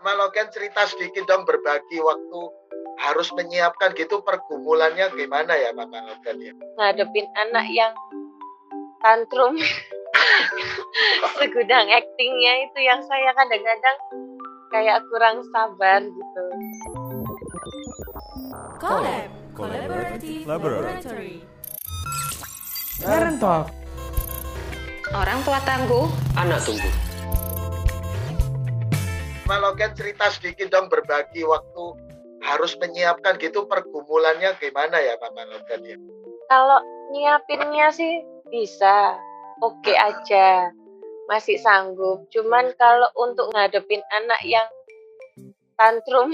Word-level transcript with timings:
Malogen 0.00 0.48
cerita 0.48 0.88
sedikit 0.88 1.28
dong 1.28 1.44
berbagi 1.44 2.00
waktu 2.00 2.40
harus 3.00 3.28
menyiapkan 3.36 3.92
gitu 3.96 4.24
pergumulannya 4.24 5.12
gimana 5.12 5.52
ya 5.56 5.76
Mama 5.76 6.00
Logan 6.08 6.40
ya? 6.40 6.52
Ngadepin 6.80 7.28
anak 7.36 7.66
yang 7.68 7.92
tantrum 9.04 9.60
segudang 11.40 11.88
actingnya 11.88 12.52
itu 12.64 12.78
yang 12.80 13.00
saya 13.04 13.32
kadang-kadang 13.36 13.96
kayak 14.72 15.04
kurang 15.12 15.44
sabar 15.52 16.00
gitu. 16.00 16.44
Collab 18.80 19.28
Collaborative 19.52 20.48
Laboratory 20.48 21.44
Parent 23.04 23.36
Talk 23.36 23.66
Orang 25.10 25.42
tua 25.42 25.58
tangguh, 25.66 26.06
anak 26.38 26.62
tumbuh. 26.62 27.09
Malogen 29.50 29.90
cerita 29.98 30.30
sedikit 30.30 30.70
dong 30.70 30.86
berbagi 30.86 31.42
waktu 31.42 31.98
harus 32.46 32.78
menyiapkan 32.78 33.34
gitu 33.42 33.66
pergumulannya 33.66 34.54
gimana 34.62 34.94
ya 35.02 35.18
Mama 35.18 35.42
Logan 35.50 35.82
ya? 35.82 35.98
Kalau 36.46 36.78
nyiapinnya 37.10 37.90
sih 37.90 38.22
bisa, 38.46 39.18
oke 39.58 39.90
aja, 39.90 40.70
masih 41.26 41.58
sanggup. 41.58 42.30
Cuman 42.30 42.70
kalau 42.78 43.10
untuk 43.18 43.50
ngadepin 43.50 43.98
anak 44.14 44.38
yang 44.46 44.70
tantrum, 45.74 46.30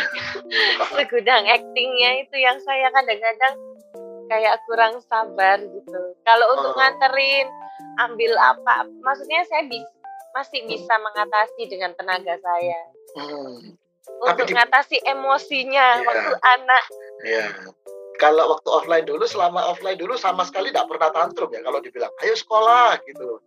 segudang 0.96 1.44
actingnya 1.44 2.24
itu 2.24 2.36
yang 2.40 2.56
saya 2.64 2.88
kadang-kadang 2.96 3.54
kayak 4.32 4.56
kurang 4.64 4.96
sabar 5.04 5.60
gitu. 5.60 6.00
Kalau 6.24 6.46
untuk 6.56 6.72
Oh. 6.72 6.78
nganterin, 6.80 7.44
ambil 8.00 8.32
apa, 8.40 8.88
maksudnya 9.04 9.44
saya 9.52 9.68
bis, 9.68 9.84
masih 10.32 10.60
bisa 10.64 10.94
mengatasi 10.96 11.62
dengan 11.66 11.92
tenaga 11.92 12.34
saya. 12.36 12.80
Hmm, 13.14 13.76
Tapi 14.02 14.18
Untuk 14.34 14.46
di- 14.46 14.54
mengatasi 14.54 14.96
emosinya 15.04 15.86
Iya. 15.94 16.04
waktu 16.04 16.32
anak 16.42 16.84
ya. 17.22 17.44
Kalau 18.14 18.44
waktu 18.50 18.68
offline 18.68 19.02
dulu, 19.02 19.24
selama 19.24 19.66
offline 19.66 19.96
dulu 19.96 20.14
sama 20.14 20.42
sekali 20.42 20.70
tidak 20.70 20.86
pernah 20.86 21.10
tantrum 21.10 21.48
ya 21.48 21.58
kalau 21.60 21.78
dibilang 21.78 22.12
ayo 22.20 22.34
sekolah 22.34 22.98
gitu. 23.02 23.42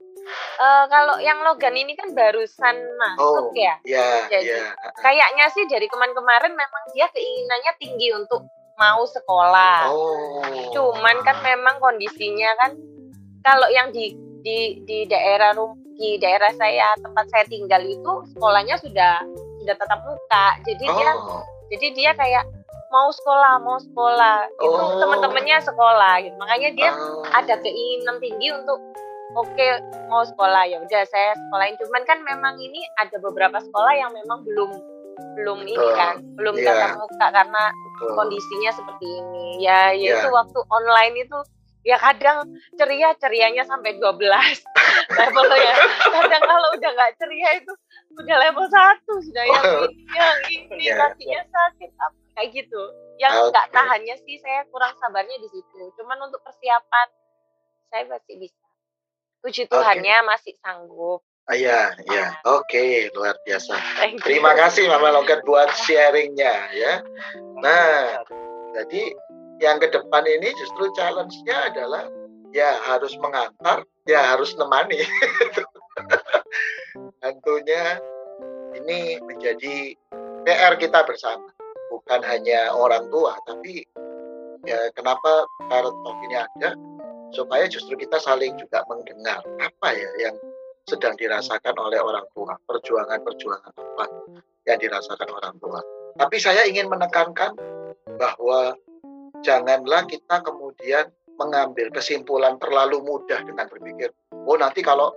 Eh, 0.57 0.85
kalau 0.87 1.15
yang 1.19 1.43
Logan 1.43 1.75
ini 1.75 1.93
kan 1.93 2.09
barusan 2.11 2.75
masuk 2.97 3.45
Oh, 3.45 3.53
ya. 3.53 3.77
ya, 3.85 4.25
Jadi, 4.25 4.49
ya. 4.49 4.73
Kayaknya 4.97 5.45
sih 5.49 5.63
dari 5.65 5.85
kemarin-kemarin 5.85 6.51
memang 6.51 6.83
dia 6.91 7.05
keinginannya 7.07 7.73
tinggi 7.77 8.09
untuk 8.11 8.41
mau 8.75 9.05
sekolah. 9.05 9.87
Oh. 9.87 10.43
Cuman 10.73 11.21
kan 11.21 11.39
memang 11.41 11.77
kondisinya 11.77 12.51
kan 12.57 12.75
kalau 13.41 13.69
yang 13.69 13.93
di 13.93 14.11
di 14.41 14.59
di 14.81 15.05
daerah 15.05 15.53
rum- 15.53 15.84
di 15.95 16.19
daerah 16.19 16.51
saya 16.53 16.91
tempat 16.99 17.25
saya 17.31 17.43
tinggal 17.47 17.81
itu 17.81 18.11
sekolahnya 18.35 18.75
sudah 18.79 19.23
sudah 19.63 19.75
tatap 19.75 19.99
muka. 20.03 20.45
Jadi 20.63 20.85
dia 20.85 21.11
Oh. 21.15 21.41
jadi 21.67 21.87
dia 21.95 22.11
kayak 22.13 22.45
mau 22.91 23.09
sekolah, 23.09 23.59
mau 23.59 23.79
sekolah. 23.79 24.47
Itu 24.59 24.75
Oh. 24.75 24.99
teman-temannya 25.01 25.57
sekolah 25.59 26.13
gitu. 26.21 26.35
Makanya 26.37 26.69
dia 26.75 26.91
Oh. 26.93 27.23
ada 27.31 27.55
keinginan 27.59 28.19
tinggi 28.19 28.51
untuk 28.51 28.79
oke 29.35 29.67
mau 30.07 30.23
sekolah 30.23 30.63
ya 30.63 30.79
udah 30.79 31.03
saya 31.03 31.35
sekolahin 31.35 31.75
cuman 31.75 32.03
kan 32.07 32.23
memang 32.23 32.55
ini 32.55 32.79
ada 32.95 33.19
beberapa 33.19 33.59
sekolah 33.59 33.91
yang 33.91 34.15
memang 34.15 34.47
belum 34.47 34.71
belum 35.35 35.59
ini 35.67 35.75
Betul. 35.75 35.95
kan 35.95 36.15
belum 36.39 36.55
Iya. 36.55 36.65
tatap 36.71 36.91
muka 37.03 37.27
karena 37.35 37.63
Betul. 37.71 38.09
kondisinya 38.15 38.71
seperti 38.71 39.07
ini 39.11 39.47
ya 39.59 39.91
Iya. 39.91 40.23
yaitu 40.23 40.27
waktu 40.31 40.59
online 40.71 41.15
itu 41.19 41.37
ya 41.83 41.97
kadang 41.99 42.47
ceria 42.73 43.11
cerianya 43.19 43.67
sampai 43.67 43.99
12 43.99 44.63
levelnya 45.07 45.73
kadang 46.09 46.43
kalau 46.43 46.67
udah 46.73 46.91
nggak 46.91 47.11
ceria 47.15 47.49
itu 47.57 47.73
udah 48.15 48.37
level 48.39 48.65
satu 48.67 49.13
sudah 49.21 49.43
yang 49.43 49.63
Oh. 49.65 49.85
ini 49.85 50.03
yang 50.11 50.37
ini 50.47 50.85
Iya, 50.85 50.93
kakinya 50.97 51.41
sakit 51.45 51.91
apa 51.95 52.17
kayak 52.35 52.49
gitu 52.53 52.81
yang 53.15 53.31
nggak 53.49 53.67
Oke. 53.67 53.73
tahannya 53.73 54.15
sih 54.21 54.37
saya 54.39 54.67
kurang 54.67 54.91
sabarnya 54.97 55.37
di 55.37 55.49
situ 55.49 55.81
cuman 55.95 56.17
untuk 56.23 56.41
persiapan 56.41 57.07
saya 57.87 58.03
masih 58.05 58.35
bisa 58.37 58.65
puji. 59.39 59.69
Tuhannya 59.69 60.25
masih 60.25 60.57
sanggup 60.59 61.21
Ah, 61.45 61.53
Iya, 61.53 61.93
iya. 62.09 62.41
Oke, 62.41 63.05
luar 63.13 63.37
biasa. 63.45 63.77
Terima 64.25 64.57
kasih 64.57 64.89
Mama 64.89 65.13
Logan 65.13 65.45
buat 65.45 65.69
sharingnya 65.77 66.73
ya. 66.73 67.05
Nah, 67.61 68.25
jadi 68.73 69.13
yang 69.61 69.77
ke 69.77 69.93
depan 69.93 70.25
ini 70.25 70.49
justru 70.57 70.89
challenge-nya 70.97 71.69
adalah 71.69 72.09
ya 72.49 72.81
harus 72.89 73.13
mengantar, 73.21 73.85
ya 74.05 74.33
harus 74.33 74.53
nemani. 74.57 75.01
Tentunya 77.21 77.99
ini 78.77 79.17
menjadi 79.25 79.97
PR 80.45 80.77
kita 80.77 81.01
bersama, 81.09 81.49
bukan 81.89 82.21
hanya 82.21 82.69
orang 82.73 83.09
tua, 83.09 83.33
tapi 83.49 83.81
ya 84.65 84.89
kenapa 84.93 85.45
Talk 85.69 86.17
ini 86.25 86.37
ada 86.37 86.77
supaya 87.33 87.65
justru 87.65 87.97
kita 87.97 88.21
saling 88.21 88.53
juga 88.61 88.85
mendengar 88.85 89.41
apa 89.61 89.89
ya 89.93 90.09
yang 90.29 90.35
sedang 90.85 91.17
dirasakan 91.17 91.73
oleh 91.81 91.97
orang 91.97 92.25
tua, 92.37 92.53
perjuangan-perjuangan 92.69 93.73
apa 93.73 94.05
yang 94.69 94.77
dirasakan 94.77 95.29
orang 95.33 95.55
tua. 95.57 95.81
Tapi 96.15 96.37
saya 96.37 96.63
ingin 96.69 96.87
menekankan 96.87 97.57
bahwa 98.21 98.77
janganlah 99.41 100.05
kita 100.05 100.45
kemudian 100.45 101.09
mengambil 101.35 101.91
kesimpulan 101.91 102.55
terlalu 102.59 103.03
mudah 103.03 103.43
dengan 103.43 103.67
berpikir, 103.67 104.11
oh 104.31 104.55
nanti 104.55 104.79
kalau 104.79 105.11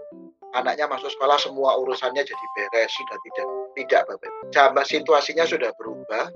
anaknya 0.57 0.89
masuk 0.89 1.13
sekolah 1.13 1.37
semua 1.37 1.77
urusannya 1.77 2.25
jadi 2.25 2.47
beres 2.57 2.93
sudah 2.93 3.19
tidak 3.25 3.47
tidak 3.77 4.03
Bapak. 4.09 4.33
Zaman 4.55 4.85
situasinya 4.87 5.45
sudah 5.45 5.71
berubah, 5.77 6.33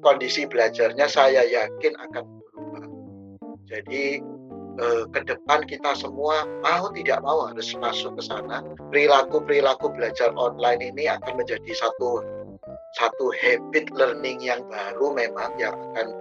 kondisi 0.00 0.48
belajarnya 0.48 1.06
saya 1.10 1.44
yakin 1.44 1.92
akan 2.00 2.24
berubah. 2.24 2.84
Jadi 3.68 4.22
eh, 4.80 5.04
ke 5.12 5.20
depan 5.26 5.66
kita 5.68 5.92
semua 5.98 6.48
mau 6.64 6.88
tidak 6.94 7.20
mau 7.20 7.50
harus 7.50 7.76
masuk 7.76 8.16
ke 8.16 8.22
sana. 8.24 8.64
Perilaku 8.88 9.44
perilaku 9.44 9.92
belajar 9.92 10.32
online 10.38 10.94
ini 10.94 11.10
akan 11.10 11.36
menjadi 11.36 11.72
satu 11.76 12.24
satu 12.96 13.28
habit 13.36 13.92
learning 13.92 14.40
yang 14.40 14.64
baru 14.72 15.12
memang 15.12 15.52
yang 15.60 15.76
akan 15.92 16.16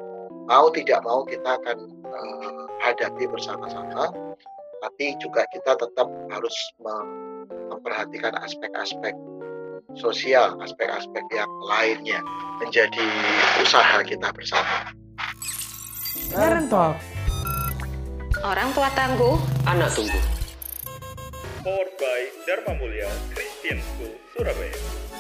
mau 0.46 0.68
tidak 0.76 1.00
mau 1.08 1.24
kita 1.24 1.56
akan 1.58 1.78
eh, 2.04 2.65
hadapi 2.86 3.26
bersama-sama. 3.26 4.14
Tapi 4.86 5.18
juga 5.18 5.50
kita 5.50 5.74
tetap 5.74 6.06
harus 6.30 6.56
mem- 6.78 7.50
memperhatikan 7.74 8.38
aspek-aspek 8.38 9.18
sosial, 9.98 10.54
aspek-aspek 10.62 11.26
yang 11.34 11.50
lainnya 11.66 12.22
menjadi 12.62 13.08
usaha 13.66 14.06
kita 14.06 14.30
bersama. 14.30 14.94
Parent 16.30 16.70
Talk 16.70 17.16
orang 18.46 18.70
tua 18.78 18.90
tangguh, 18.94 19.36
Anak 19.66 19.90
tumbuh. 19.98 20.22
Powered 21.66 21.94
by 21.98 22.22
Dharma 22.46 22.78
Mulia 22.78 23.10
Christian 23.34 23.82
School, 23.82 24.14
Surabaya. 24.38 25.15